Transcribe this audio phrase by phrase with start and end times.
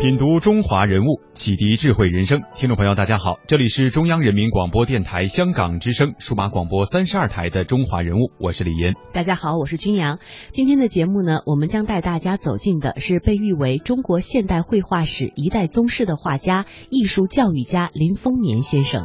[0.00, 2.40] 品读中华人物，启迪智慧人生。
[2.54, 8.94] 听众朋友，大家好，这里是中央人民广播电台香港之声数码广播三十二台的《中华人物》，我是李岩。
[9.12, 10.18] 大家好，我是君阳。
[10.52, 19.04] 今天的节目呢，我们将带大家走进的是被誉为中国现代绘画史一代宗师的画家、艺术教育家林风眠先生。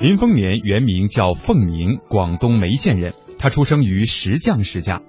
[0.00, 3.14] 林风眠原名叫凤鸣，广东梅县人。
[3.38, 5.00] 他出生于石匠世家。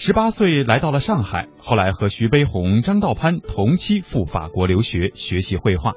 [0.00, 5.94] 十八岁来到了上海，后来和徐悲鸿、张道藩同期赴法国留学学习绘画，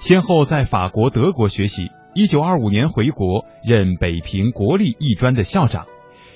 [0.00, 1.88] 先后在法国、德国学习。
[2.14, 5.84] 一九二五年回国，任北平国立艺专的校长。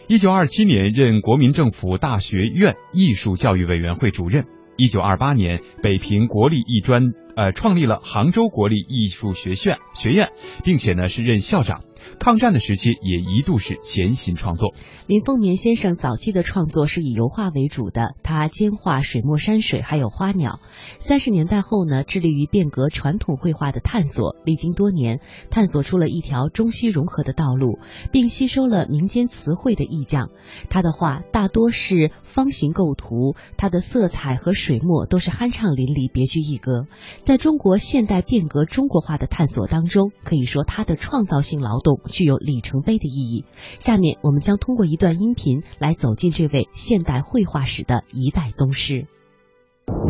[0.07, 4.45] 一九二七年任国民政府大学院艺术教育委员会主任。
[4.77, 10.31] 一九二八年，北平国立艺专呃创立了杭州国立艺术学院学院，
[10.63, 11.85] 并且呢是任校长。
[12.19, 14.75] 抗战的时期也一度是潜心创作。
[15.07, 20.61] 林凤眠先生早期的创作是以油画为主的，他兼画水墨山水，还有花鸟。
[20.99, 25.21] 三十年代后呢，致力于变革传统绘画的探索，历经多年，
[25.51, 27.79] 探索出了一条中西融合的道路，
[28.13, 30.31] 并吸收了民间词汇的意匠。
[30.69, 36.87] 他的画大多是方形构图，他的色彩和水墨都是酣畅淋漓、别具一格。
[37.23, 41.98] 在中国现代变革中国画的探索当中，可以说他的创造性劳动。
[42.07, 43.45] 具有里程碑的意义。
[43.81, 49.07] 下面我们将通过一段音频来走进这位现代绘画史的一代宗师。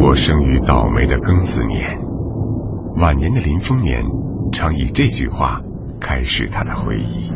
[0.00, 2.00] 我生于倒霉的庚子年，
[2.96, 4.02] 晚年的林风眠
[4.52, 5.60] 常以这句话
[6.00, 7.30] 开始他的回忆。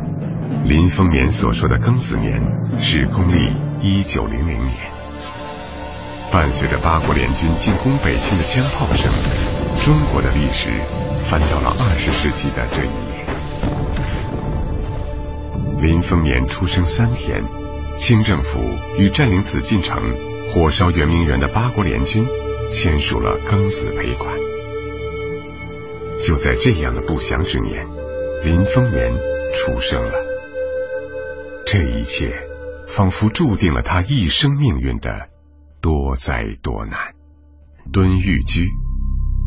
[0.65, 2.33] 林风眠所说的庚子年
[2.79, 4.77] 是公历一九零零年，
[6.31, 9.13] 伴随着八国联军进攻北京的枪炮声，
[9.77, 10.69] 中国的历史
[11.21, 13.23] 翻到了二十世纪的这一年。
[15.83, 17.45] 林风眠出生三天，
[17.97, 18.61] 清政府
[19.01, 20.01] 与占领紫禁城、
[20.49, 22.25] 火烧圆明园的八国联军
[22.71, 24.33] 签署了庚子赔款。
[26.21, 27.85] 就在这样的不祥之年，
[28.45, 29.13] 林风眠
[29.53, 30.13] 出生了。
[31.67, 32.31] 这一切
[32.87, 35.31] 仿佛注定了他一生命运的
[35.81, 36.97] 多灾多难。
[37.93, 38.69] 敦玉居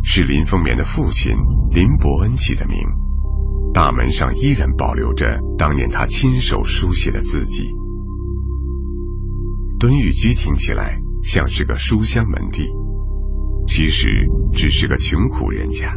[0.03, 1.33] 是林风眠的父亲
[1.71, 3.04] 林伯恩起的名。
[3.75, 5.27] 大门上依然保留着
[5.57, 7.69] 当年他亲手书写的字迹。
[9.77, 12.63] 敦玉居听起来像是个书香门第，
[13.67, 14.07] 其实
[14.53, 15.93] 只是个穷苦人家。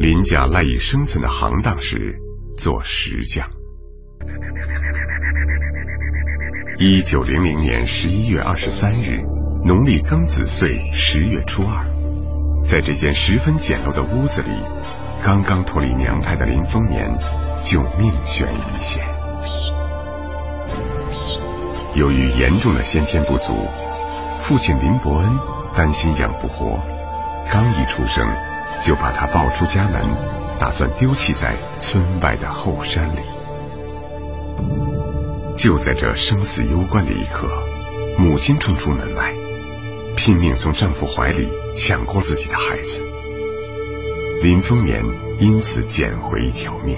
[0.00, 2.16] 林家赖以生存的行当是
[2.50, 3.48] 做石匠。
[6.80, 9.22] 一九零零年十一月二十三日，
[9.64, 11.86] 农历庚子岁十月初二，
[12.64, 14.50] 在这间十分简陋的屋子里。
[15.22, 17.10] 刚刚脱离娘胎的林风眠
[17.60, 19.04] 就命悬一线。
[21.94, 23.52] 由于严重的先天不足，
[24.40, 25.30] 父亲林伯恩
[25.74, 26.78] 担心养不活，
[27.50, 28.24] 刚一出生
[28.80, 30.02] 就把他抱出家门，
[30.58, 33.20] 打算丢弃在村外的后山里。
[35.56, 37.48] 就在这生死攸关的一刻，
[38.18, 39.34] 母亲冲出门外，
[40.14, 43.04] 拼命从丈夫怀里抢过自己的孩子。
[44.40, 45.02] 林风眠
[45.40, 46.96] 因此捡回一条命。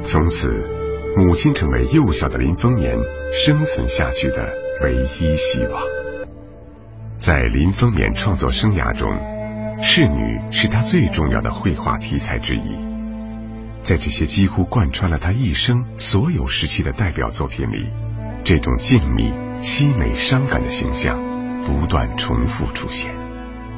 [0.00, 0.48] 从此，
[1.16, 2.96] 母亲成为幼小的林风眠
[3.32, 4.52] 生存下去的
[4.84, 5.82] 唯一希望。
[7.16, 9.08] 在林风眠创作生涯中，
[9.82, 12.76] 仕女是他最重要的绘画题材之一。
[13.82, 17.88] 在这些几乎贯穿了他一生所有时期的代表作品里，
[18.44, 21.18] 这种静谧、凄美、伤感的形象
[21.66, 23.12] 不断重复出现，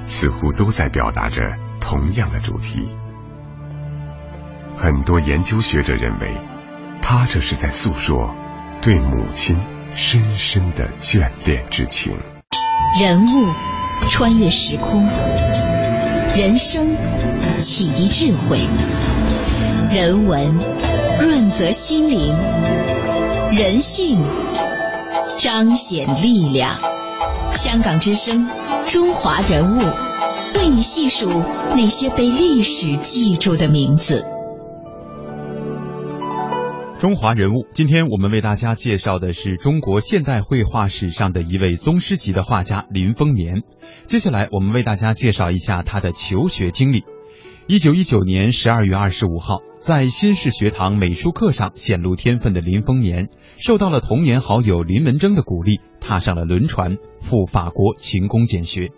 [0.07, 1.64] 似乎都在表达着。
[1.87, 2.81] 同样的主题，
[4.75, 6.35] 很多研究学者认为，
[7.03, 8.35] 他这是在诉说
[8.81, 9.61] 对母亲
[9.95, 12.15] 深深的眷恋之情。
[12.99, 13.53] 人物
[14.09, 15.07] 穿越时空，
[16.35, 16.97] 人生
[17.59, 18.61] 启迪智慧，
[19.95, 20.59] 人文
[21.21, 22.35] 润泽心灵，
[23.53, 24.19] 人性
[25.37, 26.79] 彰显力量。
[27.53, 28.49] 香港之声，
[28.87, 30.13] 中华人物。
[30.56, 31.29] 为你细数
[31.77, 34.25] 那些被历史记住的名字。
[37.01, 43.62] 中华人物，今天我们为大家介绍的是中国现代绘画史上的一位宗师级的画家林风眠。
[44.06, 47.05] 接下来，我们为大家介绍一下他的求学经历。
[47.67, 53.29] 一九一九年十二月二十五号，在新式学堂美术课上显露天分的林风眠，
[53.59, 58.91] 受到了童年好友林文征的鼓励，踏上了轮船赴法国勤工俭学。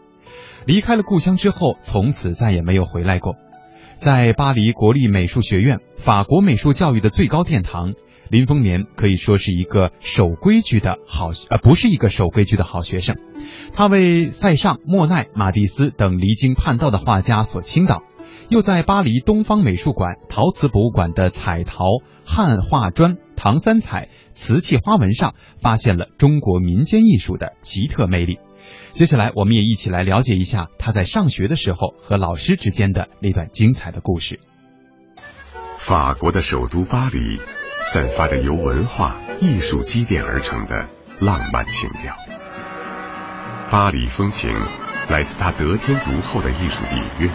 [0.66, 3.36] 离开了故乡之后，从此再也没有回来过。
[3.94, 7.94] 在巴黎国立美术学院，法国美术教育的最高殿堂，
[8.30, 13.16] 林风眠可以说是一个守规矩的好，呃，不是一个守规矩的好学生。
[13.72, 18.02] 他为塞尚、莫奈、马蒂斯等离经叛道的画家所倾倒。
[18.48, 21.84] 又在巴黎东方美术馆陶瓷博物馆的彩陶、
[22.24, 28.38] 汉画砖、唐三彩、瓷器花纹上，发现了中国民间艺术的奇特魅力。
[28.96, 34.40] 接下来，我们也一起来了解一下他在上学的时候和老师之间的那段精彩的故事。
[35.76, 37.38] 法国的首都巴黎，
[37.82, 40.88] 散发着由文化艺术积淀而成的
[41.20, 42.16] 浪漫情调。
[43.70, 44.50] 巴黎风情
[45.10, 47.30] 来自它得天独厚的艺术底蕴。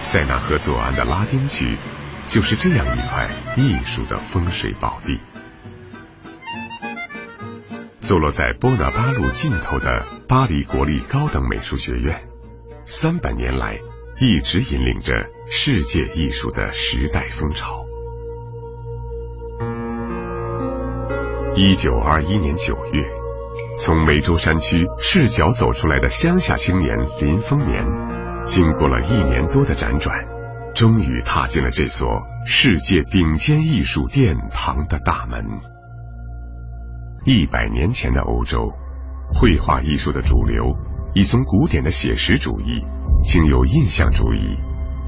[0.00, 1.78] 塞纳河左岸的拉丁区，
[2.26, 5.20] 就是这样一块艺术的风水宝地。
[8.02, 12.20] 坐落在波拿巴路尽头的巴黎国立高等美术学院，
[12.84, 13.78] 三百年来
[14.18, 15.12] 一直引领着
[15.48, 17.84] 世界艺术的时代风潮。
[21.56, 23.04] 一九二一年九月，
[23.78, 27.86] 从梅州山区赤脚走出来的乡下青年林风眠。
[28.44, 30.26] 经过了一年多的辗转，
[30.74, 32.08] 终于踏进了这所
[32.44, 35.46] 世界顶尖艺术殿堂的大门。
[37.24, 38.72] 一百年前的欧洲，
[39.32, 40.76] 绘画艺术的主流
[41.14, 42.84] 已从古典的写实主义，
[43.22, 44.58] 经由印象主义，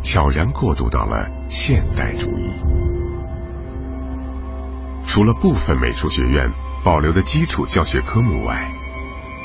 [0.03, 2.53] 悄然过渡到了现代主义。
[5.07, 6.53] 除了部分美术学院
[6.85, 8.71] 保留的基础教学科目外，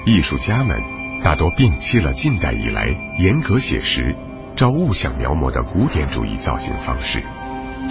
[0.06, 1.00] 艺术家们。
[1.22, 4.16] 大多摒弃了近代以来严格写实、
[4.56, 7.22] 照物象描摹的古典主义造型方式，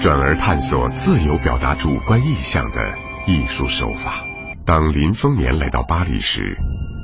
[0.01, 2.81] 转而探索自由表达主观意象的
[3.27, 4.25] 艺术手法。
[4.69, 6.59] 当林风眠来到巴黎时，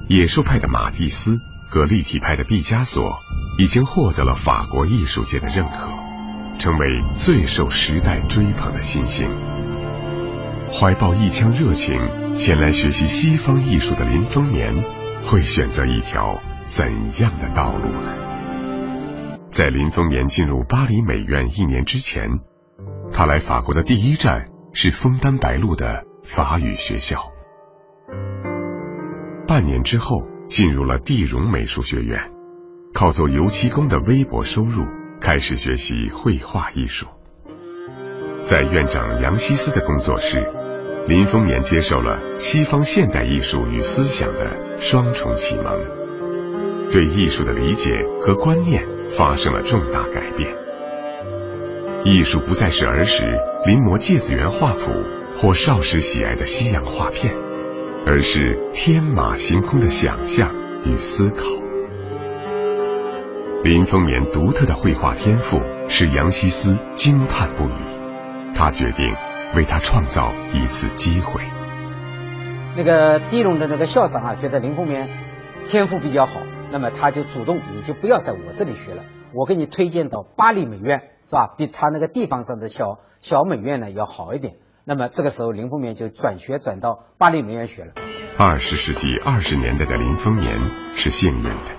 [0.06, 1.38] 野兽派的马蒂斯
[1.70, 3.20] 和立体派的毕加索
[3.56, 5.88] 已经获得了法国艺术界的认可，
[6.58, 9.26] 成为最受时代追捧的新星。
[10.70, 14.84] 怀抱一腔热情前来学习西方艺术的林风眠。
[15.24, 16.84] 会选择一条怎
[17.18, 18.12] 样的道路呢？
[19.50, 22.28] 在林风眠进入巴黎美院一年之前，
[23.10, 27.30] 他来法国的第一站是枫丹白露的法语学校。
[29.46, 32.32] 半年之后，进入了地荣美术学院，
[32.92, 34.84] 靠做油漆工的微薄收入，
[35.20, 37.06] 开始学习绘画艺术。
[38.42, 40.42] 在院长杨希思的工作室。
[41.06, 45.66] 林风眠接受了西方现代艺术与思想的双重启蒙，
[46.90, 47.90] 对艺术的理解
[48.22, 50.56] 和观念发生了重大改变。
[52.06, 53.26] 艺术不再是儿时
[53.66, 54.92] 临摹芥子园画谱
[55.36, 57.34] 或少时喜爱的西洋画片，
[58.06, 60.52] 而是天马行空的想象
[60.84, 61.44] 与思考。
[63.62, 65.58] 林风眠独特的绘画天赋
[65.88, 69.14] 使杨希思惊叹不已，他决定。
[69.56, 71.40] 为他创造一次机会。
[72.76, 75.08] 那个地龙的那个校长啊，觉得林风眠
[75.64, 76.40] 天赋比较好，
[76.72, 81.54] 那么他就主动，你就不要在我这里学了，我给你推荐到巴黎美院，是吧？
[81.56, 84.54] 比他那个地方上的小小美院呢要好一点。
[84.86, 87.92] 那么这个时候，林风眠就转学转到巴黎美院学了。
[88.36, 90.60] 二十世纪二十年代的林风眠
[90.96, 91.76] 是幸运的，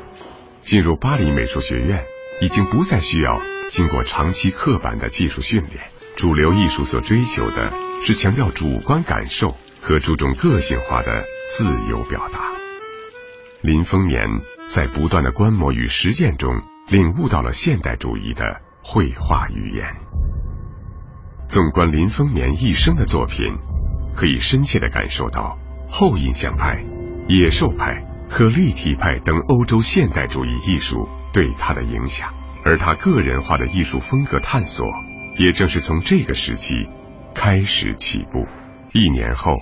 [0.61, 2.03] 进入巴黎美术学院，
[2.41, 5.91] 已经不再需要经过长期刻板的技术训练。
[6.15, 12.53] 主流艺术所追求的是强调主观感受和注重个性化的自由表达。
[13.61, 14.19] 林风眠
[14.67, 16.49] 在不断的观摩与实践中，
[16.89, 18.43] 领悟到了现代主义的
[18.81, 20.04] 绘画语言。
[21.55, 23.47] 纵观林风眠一生的作品，
[24.13, 25.57] 可以深切的感受到
[25.89, 26.83] 后印象派、
[27.29, 32.33] 野兽派和立体派等欧洲现代主义艺术对他的影响，
[32.65, 34.85] 而他个人化的艺术风格探索。
[35.39, 36.75] 也正是从这个时期
[37.33, 38.45] 开始起步。
[38.91, 39.53] 一年后，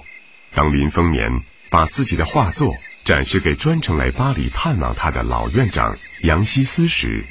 [0.55, 1.29] 当林风眠
[1.69, 2.73] 把自己的画作
[3.05, 7.23] 展示给专程来巴黎探望他的老院长杨希思时，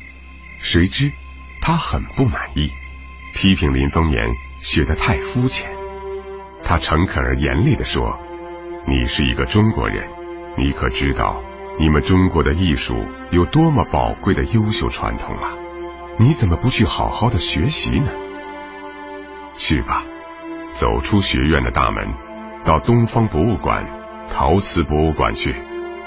[0.60, 1.10] 谁知
[1.60, 2.70] 他很不满意，
[3.34, 4.24] 批评林风眠
[4.62, 5.70] 学得太肤浅。
[6.62, 8.18] 他诚恳而严厉地说
[8.86, 10.08] ：“你是一个中国人，
[10.56, 11.42] 你可知道
[11.78, 12.96] 你们中国的艺术
[13.32, 15.50] 有多么宝贵的优秀传统啊？
[16.18, 18.08] 你怎么不去好好的学习呢？”
[19.54, 20.04] 去吧，
[20.70, 22.14] 走出学院的大门，
[22.64, 23.84] 到东方博物馆、
[24.30, 25.54] 陶瓷博物馆去，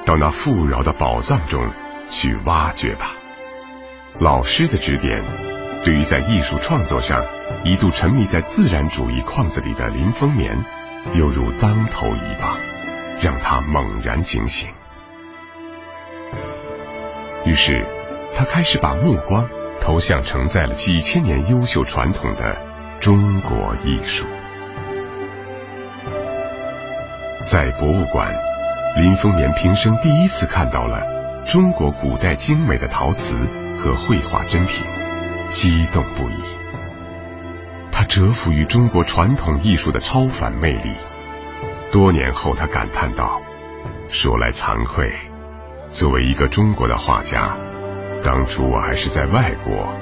[0.05, 1.71] 到那富饶的宝藏中
[2.09, 3.11] 去挖掘吧。
[4.19, 5.21] 老师的指点，
[5.85, 7.23] 对于在艺术创作上
[7.63, 10.57] 一度沉迷在自然主义框子里的林风眠，
[11.13, 12.57] 犹如当头一棒，
[13.21, 14.67] 让他猛然惊醒。
[17.45, 17.85] 于是，
[18.33, 19.47] 他开始把目光
[19.79, 22.57] 投向承载了几千年优秀传统的
[22.99, 24.25] 中国艺术。
[27.41, 28.35] 在博物馆，
[28.95, 33.37] 林风眠平生第一次看到了中国古代精美的陶瓷
[33.77, 34.83] 和绘画珍品，
[35.47, 36.35] 激动不已。
[37.91, 40.91] 他折服于中国传统艺术的超凡魅力。
[41.91, 43.41] 多年后，他感叹道
[44.09, 45.09] ：“说来惭愧。”
[45.93, 47.55] 作为一个中国的画家，
[48.21, 49.93] 当初我还是在外国，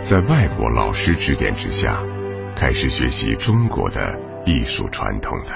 [0.00, 1.98] 在外国老师指点之下，
[2.54, 4.16] 开始学习中国的
[4.46, 5.48] 艺术传统的。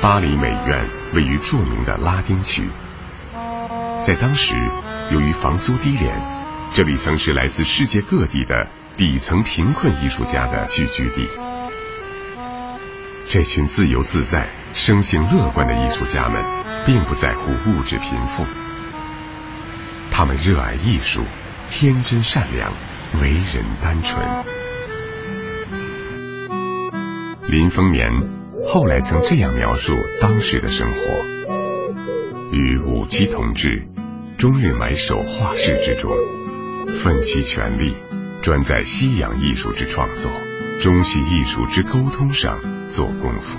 [0.00, 2.70] 巴黎美院位于著名的拉丁区，
[4.02, 4.54] 在当时，
[5.10, 6.14] 由于房租低廉，
[6.74, 11.28] 这里曾是来自世界各地的底层贫困艺术家的聚居地。
[13.28, 16.42] 这群自由自在、生性乐观的艺术家们，
[16.84, 18.44] 并不在乎物质贫富。
[20.10, 21.22] 他们热爱艺术，
[21.70, 22.72] 天真善良，
[23.22, 24.20] 为人单纯。
[27.46, 28.10] 林风眠
[28.66, 31.52] 后来曾这样描述当时的生活：
[32.50, 33.86] 与五七同志，
[34.36, 36.10] 终日埋首画室之中，
[36.86, 37.94] 奋起全力，
[38.42, 40.30] 专在西洋艺术之创作、
[40.80, 43.58] 中西艺术之沟通上做功夫。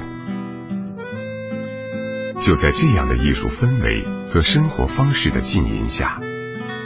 [2.39, 6.19] 就在这样的艺术氛围和生活方式的浸淫下。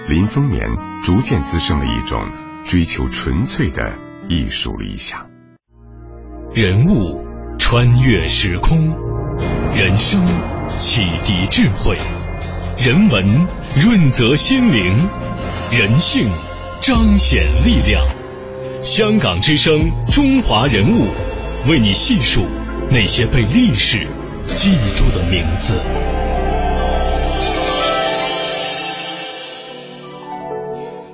[0.07, 0.69] 林风眠
[1.03, 2.23] 逐渐滋生了一种
[2.63, 3.93] 追求纯粹的
[4.27, 5.27] 艺术理想。
[6.53, 7.23] 人物
[7.59, 8.89] 穿越时空，
[9.75, 10.25] 人生
[10.77, 11.95] 启迪智慧，
[12.77, 15.07] 人文润泽心灵，
[15.71, 16.27] 人性
[16.81, 18.03] 彰显力量。
[18.81, 21.05] 香港之声，中华人物，
[21.69, 22.41] 为你细数
[22.89, 23.99] 那些被历史
[24.47, 25.79] 记住的名字。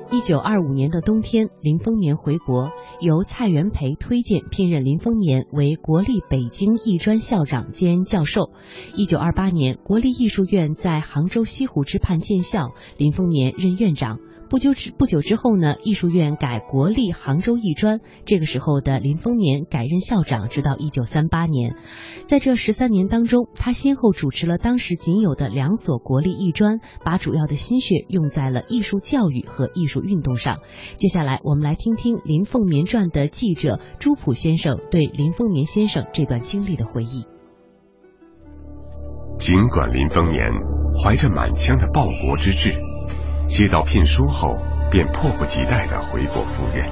[0.09, 2.69] 一九二五年的冬天，林丰年回国，
[3.01, 8.51] 由蔡元培推荐聘任林丰年为国立北京艺专校长兼教授。
[8.95, 14.19] 一九二八年，国立艺术院在杭州西湖之畔建校，林丰年任院长。
[14.47, 17.99] 不久之不久之后呢，艺术院改国立杭州艺专。
[18.25, 21.75] 这个时候的林风眠改任校长，直到一九三八年。
[22.25, 30.59] 在这十三年当中，他先后主持了当时仅有的两所国立艺专，把主要的心血用在了艺术教育和艺术运动上。
[30.97, 37.25] 接下来，我们来听听林凤眠传的记者朱普先生对林风眠先生这段经历的回忆。
[39.37, 40.39] 尽管林风眠
[41.03, 42.94] 怀着满腔的报国之志。
[43.47, 44.57] 接到聘书后，
[44.89, 46.85] 便迫不及待的回国赴任。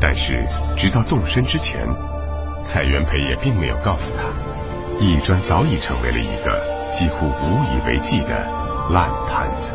[0.00, 1.86] 但是，直到动身之前，
[2.62, 4.24] 蔡元培也并没有告诉他，
[5.00, 8.46] 艺专早已成为了一个几乎无以为继的
[8.90, 9.74] 烂摊子。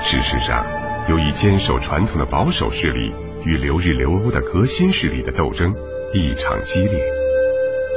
[0.00, 0.64] 事实上，
[1.08, 3.14] 由于坚守传统的保守势力
[3.44, 5.74] 与留日留欧的革新势力的斗争
[6.12, 6.98] 异常激烈，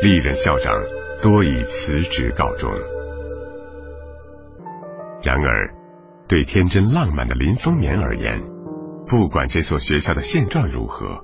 [0.01, 0.73] 历任校长
[1.21, 2.69] 多以辞职告终。
[5.23, 5.75] 然而，
[6.27, 8.41] 对天真浪漫的林风眠而言，
[9.05, 11.23] 不管这所学校的现状如何，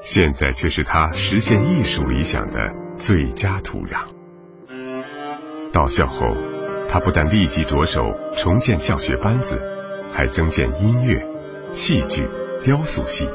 [0.00, 2.58] 现在却是他实现艺术理想的
[2.96, 4.06] 最佳土壤。
[5.70, 6.26] 到校后，
[6.88, 8.00] 他不但立即着手
[8.32, 9.62] 重建教学班子，
[10.12, 11.22] 还增建音乐、
[11.70, 12.26] 戏剧、
[12.62, 13.28] 雕塑系，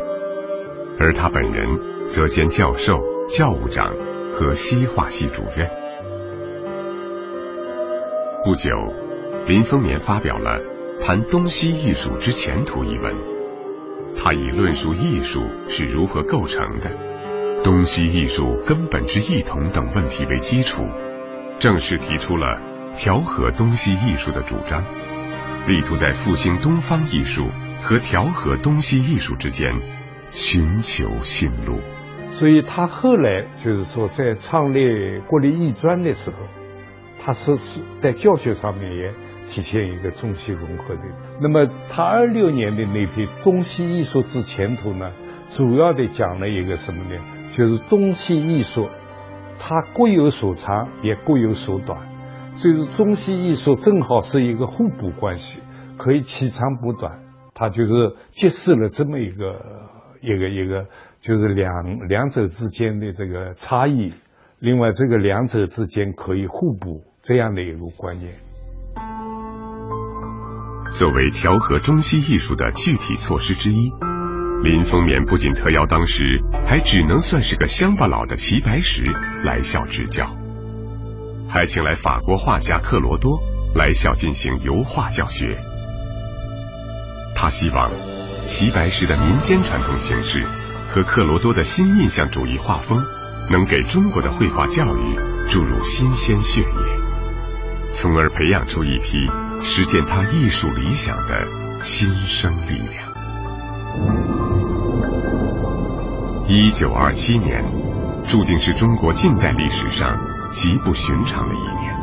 [1.00, 2.96] 而他本人则兼教授、
[3.27, 3.93] 教务长
[4.34, 5.70] 和西画系主任。
[8.43, 8.72] 不久。
[9.48, 10.60] 林风眠发表了
[11.04, 13.14] 《谈东西艺术之前途》一文，
[14.16, 16.92] 他以论述艺术是如何构成的、
[17.64, 20.84] 东西艺术根本之异同等问题为基础，
[21.60, 22.62] 正式提出了
[22.94, 24.84] 调和东西艺术的主张，
[25.68, 27.50] 力图在复兴东方艺术
[27.82, 29.74] 和调和东西艺术之间
[30.30, 31.80] 寻求新路。
[32.30, 36.38] 所以他后来就是说，在创立国立艺专的时候，
[37.20, 39.12] 他是是在教学上面也。
[39.51, 41.01] 体现一个中西融合的。
[41.41, 45.12] 那么他二六年的那篇《东西艺术之前途》呢，
[45.50, 47.20] 主要的讲了一个什么呢？
[47.50, 48.88] 就是东西艺术，
[49.60, 52.00] 它各有所长，也各有所短。
[52.55, 55.62] 就是中西艺术正好是一个互补关系，
[55.98, 57.20] 可以取长补短。
[57.53, 59.62] 他就是揭示了这么一个
[60.22, 60.86] 一个一个
[61.20, 64.13] 就是两两者之间的这个差异，
[64.60, 68.31] 另外这个两者之间可以互补这样的一个观念。
[70.94, 73.92] 作为调和中西艺术的具体措施之一，
[74.62, 76.24] 林风眠不仅特邀当时
[76.68, 79.04] 还只能算是个乡巴佬的齐白石
[79.44, 80.36] 来校执教，
[81.48, 83.40] 还请来法国画家克罗多
[83.74, 85.58] 来校进行油画教学。
[87.36, 87.90] 他希望
[88.44, 90.46] 齐白石的民间传统形式
[90.90, 93.02] 和克罗多的新印象主义画风
[93.50, 95.16] 能给中国的绘画教育
[95.48, 99.18] 注入新鲜血液，从而培养出一批。
[99.63, 101.48] 实践他艺术理想的
[101.82, 103.12] 新生力量。
[106.48, 107.63] 一九二七年，
[108.24, 111.96] 注定是中国近代历史上极不寻常的一年。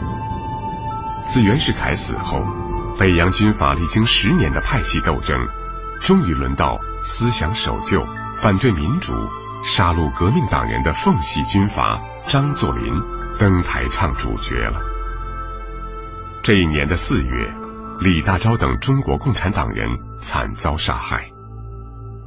[1.23, 2.39] 自袁世凯死后，
[2.99, 5.37] 北洋军阀历经十年的派系斗争，
[6.01, 8.03] 终于轮到思想守旧、
[8.39, 9.13] 反对民主、
[9.65, 12.95] 杀戮革命党人的奉系军阀张作霖
[13.39, 14.98] 登台唱主角了。
[16.43, 17.53] 这一年的四月，
[18.01, 21.31] 李大钊等中国共产党人惨遭杀害。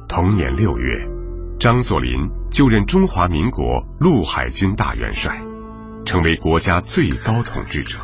[0.08, 1.08] 同年六月，
[1.58, 5.42] 张作霖就任中华民国陆海军大元帅，
[6.04, 7.98] 成为国家最高统治者。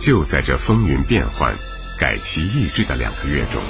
[0.00, 1.54] 就在这风云变幻、
[2.00, 3.62] 改旗易帜的两个月中，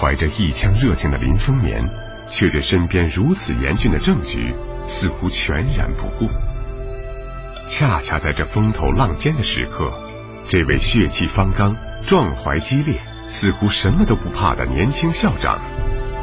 [0.00, 1.84] 怀着一腔热情的林风眠，
[2.30, 4.54] 却对身边如此严峻的政局
[4.86, 6.30] 似乎全然不顾。
[7.68, 9.92] 恰恰在这风头浪尖的时刻，
[10.48, 12.98] 这位血气方刚、壮怀激烈、
[13.28, 15.60] 似乎什么都不怕的年轻校长，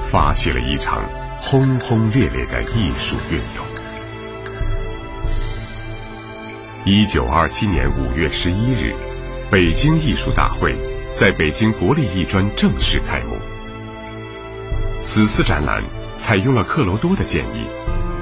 [0.01, 1.03] 发起了一场
[1.39, 3.63] 轰轰烈烈的艺术运动。
[6.83, 8.95] 一九二七年五月十一日，
[9.51, 10.75] 北京艺术大会
[11.11, 13.37] 在北京国立艺专正式开幕。
[14.99, 15.83] 此次展览
[16.17, 17.67] 采用了克罗多的建议，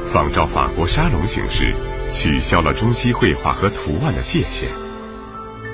[0.03, 1.73] 仿照法国沙龙形式。
[2.13, 4.69] 取消了中西绘画和图案的界限，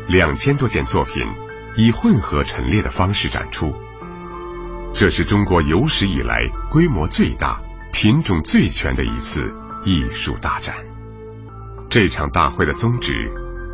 [0.08, 1.22] 两千多件作品
[1.76, 3.76] 以混合陈列的方式展出。
[4.94, 9.42] 这是中国有史以来规模最大、品种最全的一次
[9.86, 10.76] 艺术大展。
[11.90, 13.14] 这场大会的宗旨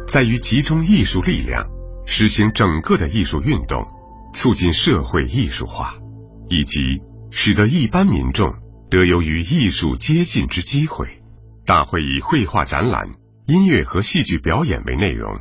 [0.08, 1.68] 在于集中艺术力量，
[2.08, 3.86] 实行整个的艺术运动，
[4.34, 5.94] 促进社会艺术化，
[6.50, 6.82] 以及
[7.30, 8.52] 使得一般民众
[8.90, 11.22] 得有与艺术接近之机会。
[11.66, 13.16] 大会以绘画展览、
[13.48, 15.40] 音乐和戏剧表演为内容，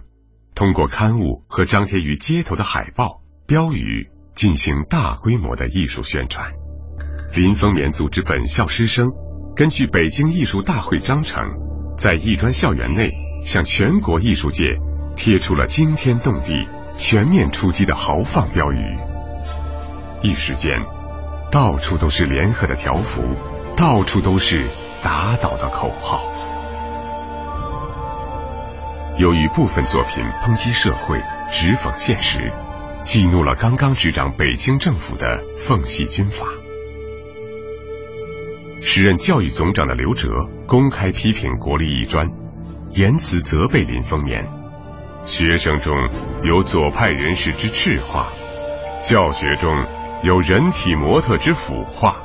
[0.55, 6.51] 通过刊物和张贴于街头的海报、标语进行大规模的艺术宣传。
[7.35, 9.11] 林风眠组织本校师生，
[9.55, 11.43] 根据北京艺术大会章程，
[11.99, 13.11] 在艺专校园内
[13.45, 14.65] 向全国艺术界
[15.17, 18.99] 贴出了惊天动地、全面出击的豪放标语。
[20.23, 20.73] 一时间，
[21.51, 23.23] 到处都是联合的条幅，
[23.77, 24.65] 到处都是。
[25.05, 26.25] 打倒的口号。
[29.19, 32.51] 由于部分作品抨击社会、直讽现实，
[33.03, 36.47] 激怒了刚刚执掌北京政府的奉系军阀。
[38.81, 40.29] 时任教育总长的刘哲
[40.67, 42.27] 公开批评国立艺专，
[42.91, 44.49] 言辞责备林风眠，
[45.27, 45.95] 学生中
[46.45, 48.29] 有左派人士之赤化，
[49.03, 49.71] 教学中
[50.23, 52.17] 有人体模特之腐化，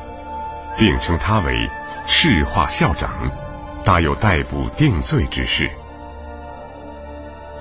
[0.78, 1.54] 并称他为。
[2.12, 3.32] 赤化校长，
[3.86, 5.69] 大有逮捕定罪之势。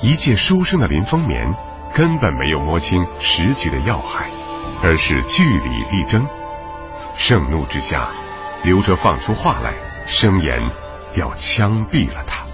[0.00, 1.54] 一介书生的林风眠
[1.94, 4.30] 根本没有摸清时局的要害，
[4.82, 6.26] 而是据理力争。
[7.14, 8.08] 盛怒之下，
[8.64, 9.74] 刘哲放出话来，
[10.06, 10.60] 声言
[11.14, 12.44] 要枪毙了他。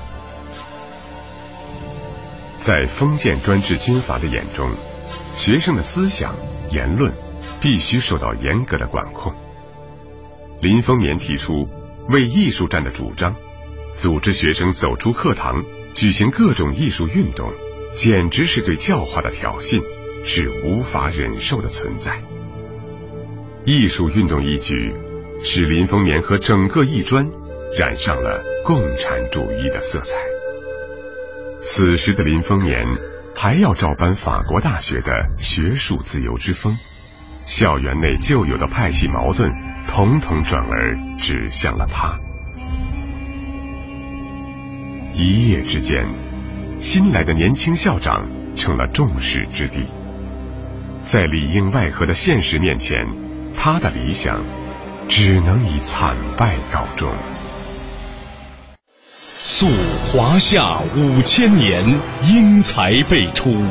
[2.59, 4.68] 在封建专制军阀的眼中，
[5.37, 6.35] 学生的思想
[6.70, 7.14] 言论
[7.61, 9.33] 必须受到严格的管控。
[10.61, 11.52] 林风眠提出。
[12.09, 13.35] 为艺术站的主张，
[13.95, 15.64] 组织学生走出课堂，
[15.95, 17.51] 举行各种艺术运动，
[17.95, 19.83] 简直是对教化的挑衅，
[20.25, 22.23] 是无法忍受的存在。
[23.64, 24.95] 艺术运动一举，
[25.43, 27.27] 使林风眠和整个艺专
[27.79, 30.19] 染上了共产主义的色彩。
[31.61, 32.87] 此时的林风眠
[33.35, 36.75] 还要照搬法国大学的学术自由之风。
[37.46, 39.52] 校园内旧有的派系矛盾，
[39.87, 42.18] 统统转而指向了他。
[45.12, 46.02] 一夜之间，
[46.78, 48.26] 新来的年轻校长
[48.57, 49.87] 成了众矢之的。
[51.02, 52.96] 在里应外合的现实面前，
[53.54, 54.42] 他的理想
[55.07, 57.12] 只能以惨败告终。
[59.37, 59.66] 溯
[60.11, 63.62] 华夏五千年，英才辈出，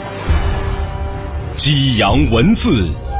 [1.57, 2.71] 激扬文字。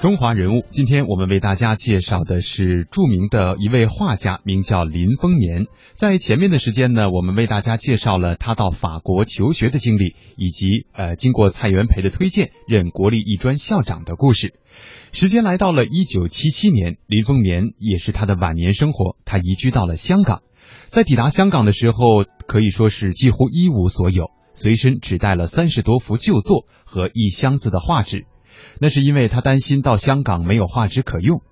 [0.00, 5.66] 中华人物，今天我们为大家介绍的是著名的一位画家，名叫林风眠。
[5.94, 14.54] 在前面的时间呢，我们为大家介绍了他到法国求学的经历，以及呃经过蔡元培的推荐任国立艺专校长的故事。
[15.10, 20.42] 时间来到了一九七七年，林风眠也是他的晚年生活，他移居到了香港。
[20.86, 28.26] 在抵达香港的时候，可以说是几乎一无所有，随身只带了三十多幅旧作和一箱子的画纸。
[28.80, 31.42] 那是因为他担心到香港没有画纸可用。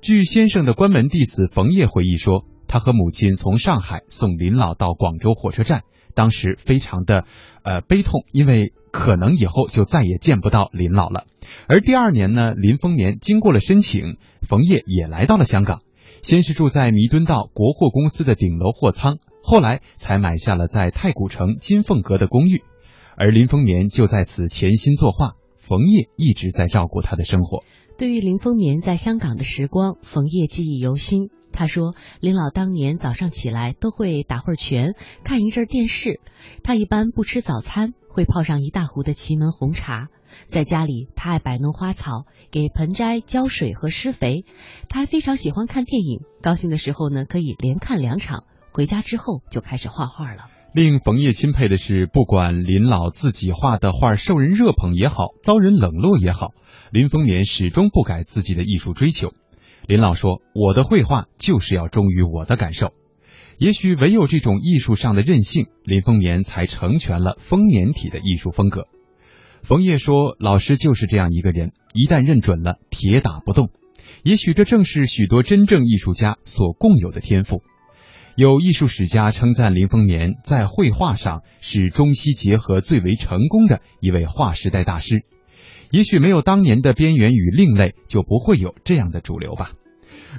[0.00, 5.82] 据先生的关门弟子冯烨回忆说，他和母亲从上海送林老到广州火车站，
[6.14, 7.24] 当时非常的
[7.62, 11.24] 呃悲痛，因为可能以后就再也见不到林老了。
[11.66, 15.80] 而第二年呢，林风眠经过了申请，冯烨也来到了香港，
[16.22, 22.62] 先是住在弥敦道国货公司的顶楼货仓，后来才买下了在太古城金凤阁的公寓，
[23.16, 25.37] 而林风眠就在此潜心作画。
[25.68, 27.62] 冯烨一直在照顾他的生活。
[27.98, 31.28] 对于林风眠在香港的时光，冯烨记忆犹新。
[31.52, 36.20] 他说，林老当年早上起来都会打会儿拳，看一阵电视。
[36.62, 40.08] 他一般不吃早餐，会泡上一大壶的祁门红茶。
[40.50, 44.44] 在家里，他爱摆弄花草，给盆栽浇水和施肥。
[44.88, 48.44] 他还非常喜欢看电影，高兴的时候呢，可以连看两场。
[48.72, 50.44] 回家之后就开始画画了。
[50.74, 56.52] 令冯烨钦佩的是，不管林老自己画的画受人热捧也好，遭人冷落也好，
[56.92, 59.32] 林风眠始终不改自己的艺术追求。
[59.86, 62.92] 林老说：“我的绘画就是要忠于我的感受。”
[63.56, 68.86] 也许唯有这种艺术上的任性，林风眠才成全了丰年体的艺术风格。
[69.62, 73.70] 冯烨说：“老师就是这样一个人，一旦认准了，铁打不动。
[74.22, 77.62] 也许这正是许多真正艺术家所共有的天赋。”
[78.38, 85.24] 有艺术史家称赞林风眠在绘画上是中西结合最为成功的一位划时代大师。
[85.90, 89.72] 也许没有当年的边缘与另类，就不会有这样的主流吧。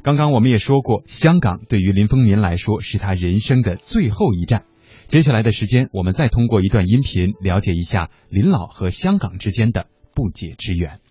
[0.02, 4.64] 刚刚我们也说过，香港对于林风眠来说是他人生的最后一站。
[5.08, 11.02] 接下来的时间，我们再通过一段音频了解一下林老和香港之间的不解之缘。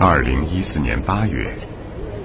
[0.00, 1.56] 二零一四年八月。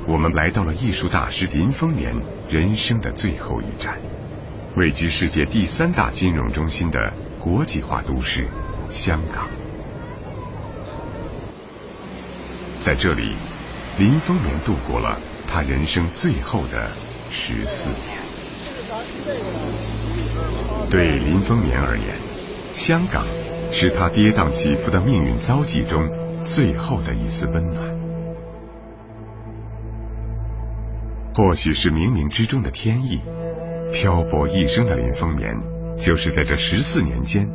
[0.07, 2.13] 我们来到了艺术大师林风眠
[2.49, 3.99] 人生的最后一站，
[4.75, 8.47] 位居世界第三大金融中心的国际化都市
[8.89, 9.47] 香港。
[12.79, 13.33] 在这里，
[13.99, 16.89] 林风眠度过了他人生最后的
[17.29, 18.19] 十四年。
[20.89, 22.17] 对林风眠而言，
[22.73, 23.23] 香港
[23.71, 26.09] 是他跌宕起伏的命运遭际中
[26.43, 28.00] 最后的一丝温暖。
[31.33, 33.21] 或许是冥冥之中的天意，
[33.93, 35.55] 漂泊一生的林风眠，
[35.95, 37.47] 就是在这十四年间，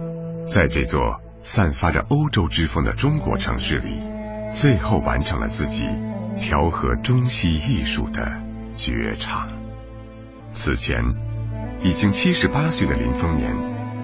[0.46, 4.00] 在这座散发着欧洲之风的中国城市里，
[4.50, 5.86] 最后完成了自己
[6.36, 9.46] 调和中西艺术的绝唱。
[10.52, 10.96] 此前，
[11.82, 13.54] 已经七十八岁的林风眠，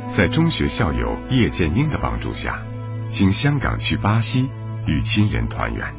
[0.07, 2.63] 在中学校友叶剑英的帮助下，
[3.09, 4.51] 经香港去巴西
[4.87, 5.95] 与亲人团圆。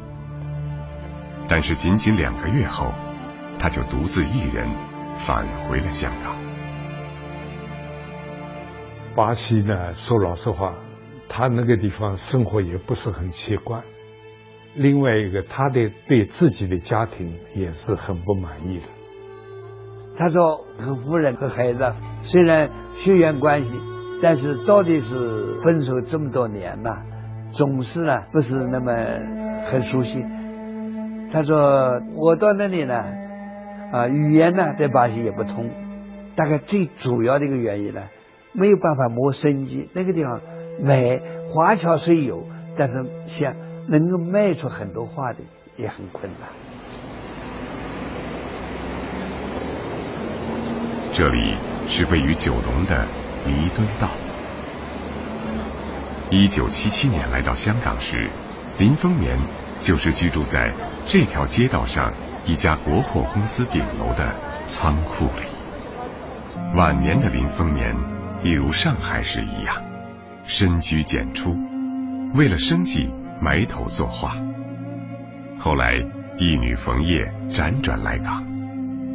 [1.48, 2.94] 但是仅仅两个月后。
[3.60, 4.70] 他就独自一人
[5.16, 6.36] 返回了香港。
[9.16, 10.74] 巴西呢，说老实话，
[11.30, 13.84] 他那个地方生活也不是很习惯。
[14.76, 18.88] 另外一个，他的对自己的家庭也是很不满意的。
[20.18, 23.80] 他说和夫人和孩子虽然血缘关系，
[24.22, 26.90] 但是到底是分手这么多年了，
[27.52, 28.94] 总是呢不是那么
[29.64, 30.26] 很熟悉。
[31.32, 33.23] 他说我到那里呢。
[33.94, 35.70] 啊，语言呢在巴西也不通，
[36.36, 38.02] 大概最主要的一个原因呢，
[38.52, 39.88] 没有办法谋生计。
[39.94, 40.42] 那个地方
[40.82, 43.56] 买华侨虽有，但是像
[43.88, 45.44] 能够卖出很多画的
[45.78, 46.50] 也很困难。
[51.14, 51.54] 这里
[51.88, 53.06] 是位于九龙的
[53.46, 54.10] 弥敦道。
[56.32, 58.32] 一九七七年来到香港时，
[58.80, 59.38] 林风眠
[59.80, 60.74] 就是居住在
[61.06, 62.12] 这条街道上。
[62.46, 67.96] 一家国货公司顶楼的仓库里，晚年的林风眠
[68.44, 69.82] 一如上海时一样，
[70.44, 71.56] 深居简出，
[72.36, 74.36] 为了生计埋头作画，
[75.58, 75.94] 后来
[76.38, 78.46] 义女冯叶辗转来港，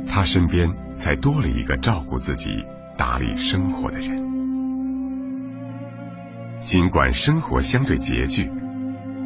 [0.06, 2.64] 他身边才多了一个照顾自己、
[2.96, 4.26] 打理生活的人。
[6.60, 8.50] 尽管生活相对拮据，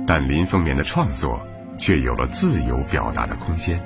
[0.08, 1.46] 但林风眠的创作
[1.78, 3.80] 却有了自由表达的空间。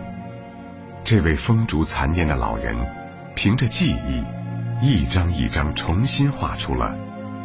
[1.06, 2.74] 这位风烛残年的老人，
[3.36, 4.24] 凭着记忆，
[4.82, 6.96] 一张一张重新画出了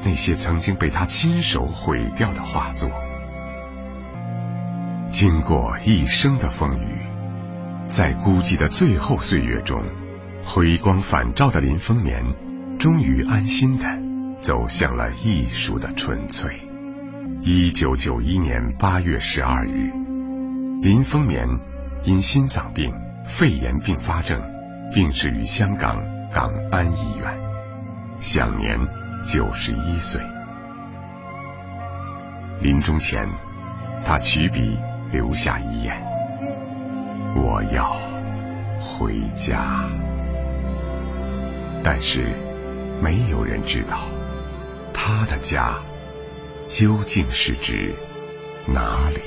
[0.04, 2.90] 那些曾经被他亲手毁掉的画作。
[5.06, 7.06] 经过一生的风雨，
[7.86, 9.80] 在孤寂的最后岁月中，
[10.44, 12.26] 回光返照的林风眠，
[12.80, 13.86] 终于安心的
[14.40, 16.50] 走向了艺术的纯粹。
[17.44, 19.92] 一九九一年八月十二日，
[20.82, 21.48] 林风眠
[22.06, 22.92] 因心脏病。
[23.24, 24.42] 肺炎并发症，
[24.94, 25.98] 病逝于香港
[26.32, 27.40] 港安医院，
[28.20, 28.80] 享年
[29.24, 30.22] 九十一岁。
[32.60, 33.28] 临终前，
[34.06, 34.78] 他取笔
[35.12, 35.96] 留下遗言
[37.36, 37.98] ：“我要
[38.80, 39.86] 回家。”
[41.84, 42.36] 但是，
[43.02, 43.98] 没有人知道
[44.94, 45.80] 他的家
[46.68, 47.96] 究竟是指
[48.68, 49.22] 哪里。